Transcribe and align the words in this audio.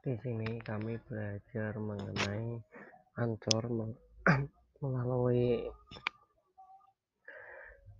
Di 0.00 0.16
sini 0.16 0.56
kami 0.64 0.96
belajar 0.96 1.76
mengenai 1.76 2.56
Anchor 3.20 3.68
melalui 4.80 5.68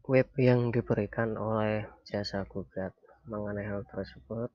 web 0.08 0.28
yang 0.40 0.72
diberikan 0.72 1.36
oleh 1.36 1.84
jasa 2.08 2.48
gugat. 2.48 2.96
Mengenai 3.28 3.68
hal 3.68 3.84
tersebut, 3.84 4.48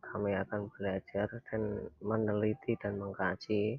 kami 0.00 0.40
akan 0.40 0.72
belajar 0.72 1.28
dan 1.52 1.84
meneliti 2.00 2.80
dan 2.80 2.96
mengkaji 2.96 3.76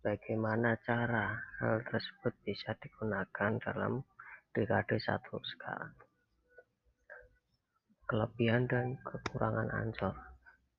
bagaimana 0.00 0.80
cara 0.80 1.36
hal 1.60 1.84
tersebut 1.84 2.32
bisa 2.48 2.72
digunakan 2.80 3.60
dalam 3.60 4.00
dekade 4.56 4.96
satu 4.96 5.36
sekarang. 5.36 5.92
Kelebihan 8.08 8.64
dan 8.64 8.96
kekurangan 9.04 9.68
Anchor. 9.68 10.16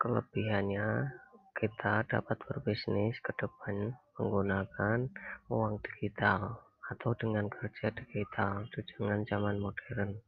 Kelebihannya 0.02 1.22
kita 1.56 2.04
dapat 2.12 2.36
berbisnis 2.52 3.16
ke 3.24 3.32
depan 3.39 3.96
menggunakan 4.20 5.07
uang 5.48 5.79
digital 5.88 6.60
atau 6.92 7.16
dengan 7.16 7.48
kerja 7.48 7.96
digital 7.96 8.68
dengan 8.75 9.24
zaman 9.24 9.64
modern. 9.64 10.20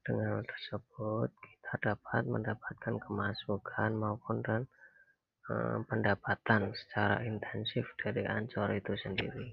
Dengan 0.00 0.40
hal 0.40 0.44
tersebut, 0.48 1.28
kita 1.28 1.72
dapat 1.92 2.24
mendapatkan 2.24 2.96
kemasukan 3.04 3.90
maupun 4.00 4.40
dan 4.40 4.64
eh, 5.52 5.78
pendapatan 5.84 6.72
secara 6.72 7.20
intensif 7.28 7.84
dari 8.00 8.24
Ancor 8.24 8.72
itu 8.72 8.96
sendiri. 8.96 9.52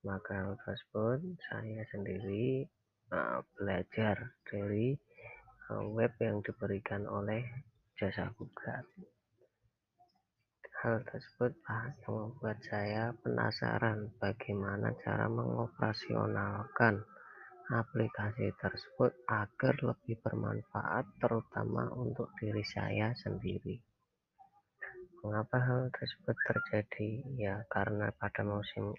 Maka 0.00 0.32
hal 0.32 0.56
tersebut 0.64 1.28
saya 1.52 1.84
sendiri 1.92 2.64
eh, 3.12 3.40
belajar 3.52 4.32
dari 4.48 4.96
eh, 5.68 5.84
web 5.92 6.16
yang 6.24 6.40
diberikan 6.40 7.04
oleh 7.04 7.44
jasa 8.00 8.32
gugat 8.32 8.88
hal 10.80 11.04
tersebut 11.04 11.52
yang 11.68 11.92
membuat 12.08 12.56
saya 12.64 13.12
penasaran 13.20 14.16
bagaimana 14.16 14.96
cara 15.04 15.28
mengoperasionalkan 15.28 17.04
aplikasi 17.68 18.48
tersebut 18.56 19.12
agar 19.28 19.76
lebih 19.84 20.16
bermanfaat 20.24 21.04
terutama 21.20 21.84
untuk 21.92 22.32
diri 22.40 22.64
saya 22.64 23.12
sendiri. 23.12 23.76
Mengapa 25.20 25.60
hal 25.60 25.92
tersebut 25.92 26.36
terjadi? 26.48 27.28
Ya 27.36 27.60
karena 27.68 28.08
pada 28.16 28.40
musim 28.40 28.96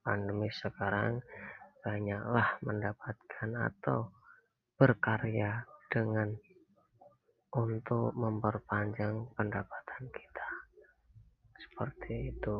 pandemi 0.00 0.48
sekarang 0.48 1.20
banyaklah 1.84 2.56
mendapatkan 2.64 3.50
atau 3.52 4.16
berkarya 4.80 5.60
dengan 5.92 6.32
untuk 7.52 8.16
memperpanjang 8.16 9.28
pendapatan 9.36 10.04
kita 10.08 10.37
seperti 11.58 12.30
itu. 12.34 12.58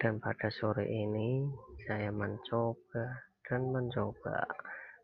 Dan 0.00 0.16
pada 0.16 0.48
sore 0.48 0.88
ini 0.88 1.44
saya 1.84 2.08
mencoba 2.08 3.28
dan 3.44 3.68
mencoba 3.68 4.48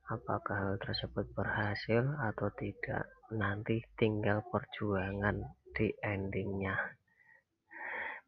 apakah 0.08 0.56
hal 0.56 0.74
tersebut 0.80 1.26
berhasil 1.36 2.04
atau 2.22 2.48
tidak. 2.56 3.04
Nanti 3.34 3.82
tinggal 3.98 4.40
perjuangan 4.48 5.42
di 5.74 5.90
endingnya. 6.00 6.78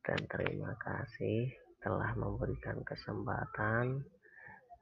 Dan 0.03 0.21
terima 0.27 0.75
kasih 0.77 1.49
telah 1.79 2.11
memberikan 2.19 2.83
kesempatan 2.83 4.03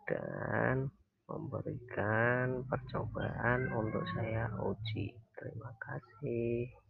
dan 0.09 0.89
memberikan 1.27 2.65
percobaan 2.65 3.69
untuk 3.75 4.07
saya 4.17 4.49
uji. 4.63 5.13
Terima 5.37 5.71
kasih 5.77 6.86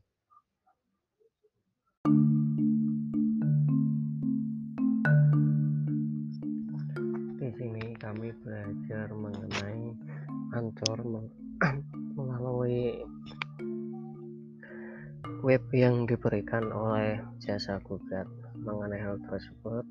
kami 8.07 8.31
belajar 8.47 9.11
mengenai 9.11 9.91
Anchor 10.55 11.03
melalui 12.15 13.03
web 15.43 15.63
yang 15.75 16.07
diberikan 16.07 16.71
oleh 16.71 17.19
jasa 17.43 17.83
gugat. 17.83 18.31
Mengenai 18.63 19.03
hal 19.03 19.19
tersebut, 19.27 19.83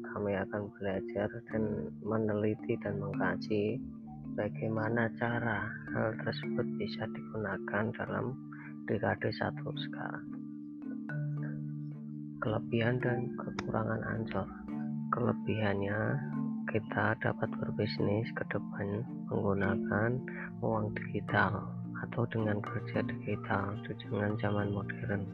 kami 0.00 0.32
akan 0.40 0.72
belajar 0.80 1.28
dan 1.52 1.92
meneliti 2.00 2.72
dan 2.80 2.96
mengkaji 3.04 3.76
bagaimana 4.32 5.12
cara 5.20 5.68
hal 5.92 6.16
tersebut 6.24 6.64
bisa 6.80 7.04
digunakan 7.12 7.84
dalam 8.00 8.32
dekade 8.88 9.28
satu 9.36 9.68
sekarang. 9.76 10.26
Kelebihan 12.40 12.96
dan 12.96 13.28
kekurangan 13.36 14.00
Anchor. 14.08 14.48
Kelebihannya 15.12 16.00
kita 16.68 17.16
dapat 17.24 17.48
berbisnis 17.56 18.28
ke 18.36 18.44
depan 18.52 19.00
menggunakan 19.32 20.20
uang 20.60 20.92
digital 20.92 21.64
atau 22.04 22.28
dengan 22.28 22.60
kerja 22.60 23.00
digital 23.08 23.72
dengan 23.88 24.36
zaman 24.38 24.68
modern. 24.76 25.24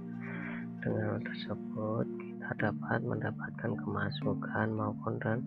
Dengan 0.80 1.16
hal 1.16 1.20
tersebut, 1.26 2.06
kita 2.06 2.50
dapat 2.70 3.00
mendapatkan 3.02 3.72
kemasukan 3.82 4.66
maupun 4.78 5.14
dan 5.18 5.38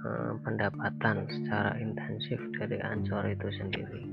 eh, 0.00 0.32
pendapatan 0.40 1.28
secara 1.28 1.76
intensif 1.76 2.40
dari 2.56 2.80
Ancor 2.80 3.28
itu 3.28 3.48
sendiri. 3.58 4.08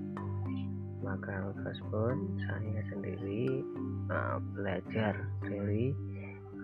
Maka 0.99 1.31
hal 1.31 1.51
tersebut 1.63 2.17
saya 2.43 2.81
sendiri 2.91 3.63
eh, 4.11 4.37
belajar 4.57 5.13
dari 5.47 5.95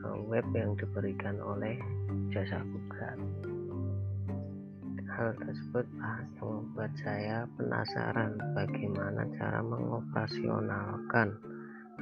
eh, 0.04 0.18
web 0.28 0.46
yang 0.52 0.76
diberikan 0.76 1.40
oleh 1.40 1.80
jasa 2.34 2.60
gugat 2.66 3.18
hal 5.16 5.32
tersebut 5.40 5.88
yang 5.96 6.28
membuat 6.44 6.92
saya 7.00 7.48
penasaran 7.56 8.36
bagaimana 8.52 9.24
cara 9.40 9.64
mengoperasionalkan 9.64 11.40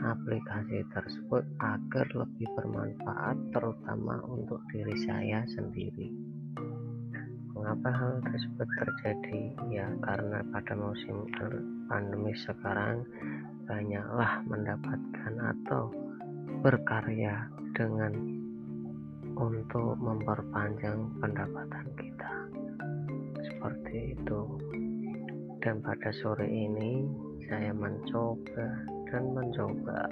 aplikasi 0.01 0.81
tersebut 0.89 1.45
agar 1.61 2.09
lebih 2.17 2.49
bermanfaat 2.57 3.37
terutama 3.53 4.17
untuk 4.25 4.57
diri 4.73 4.97
saya 5.05 5.45
sendiri. 5.45 6.09
Mengapa 7.53 7.93
hal 7.93 8.13
tersebut 8.25 8.65
terjadi? 8.81 9.41
Ya 9.69 9.93
karena 10.01 10.41
pada 10.49 10.73
musim 10.73 11.29
pandemi 11.85 12.33
sekarang 12.33 13.05
banyaklah 13.69 14.41
mendapatkan 14.49 15.33
atau 15.37 15.93
berkarya 16.65 17.45
dengan 17.77 18.41
untuk 19.37 20.01
memperpanjang 20.01 21.13
pendapatan 21.21 21.87
kita 21.93 22.33
seperti 23.47 24.15
itu. 24.15 24.41
Dan 25.63 25.79
pada 25.79 26.11
sore 26.19 26.47
ini 26.47 27.07
saya 27.47 27.71
mencoba 27.71 28.67
dan 29.07 29.23
mencoba 29.31 30.09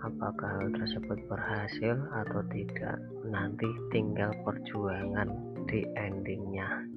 apakah 0.00 0.50
hal 0.58 0.68
tersebut 0.74 1.18
berhasil 1.28 1.96
atau 2.10 2.40
tidak. 2.50 2.98
Nanti 3.28 3.68
tinggal 3.94 4.32
perjuangan 4.42 5.28
di 5.68 5.84
endingnya. 5.94 6.88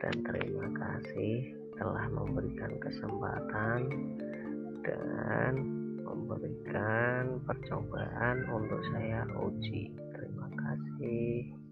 Dan 0.00 0.14
terima 0.24 0.68
kasih 0.72 1.52
telah 1.74 2.06
memberikan 2.12 2.72
kesempatan 2.78 3.80
dan 4.84 5.52
memberikan 6.04 7.40
percobaan 7.42 8.46
untuk 8.52 8.80
saya 8.94 9.26
uji. 9.42 9.90
Terima 10.14 10.48
kasih 10.54 11.63